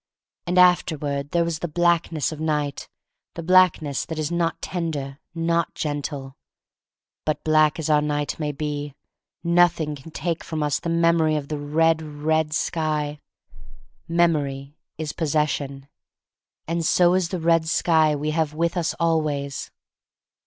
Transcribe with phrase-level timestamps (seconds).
[0.47, 2.89] And afterward there was the black ness of Night,
[3.35, 6.37] the blackness that is not tender, not gentle.
[7.23, 8.95] But black as our Night may be,
[9.43, 13.19] nothing can take from us the memory of the red, red sky.
[14.07, 15.87] "Memory is pos session,"
[16.67, 19.69] and so the red sky we have with us always.